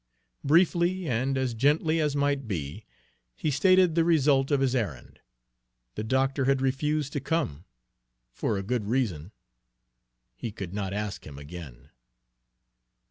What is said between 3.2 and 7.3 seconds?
he stated the result of his errand. The doctor had refused to